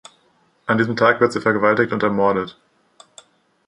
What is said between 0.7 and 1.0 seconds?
diesem